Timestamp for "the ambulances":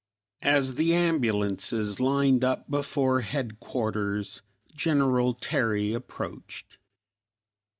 0.73-1.99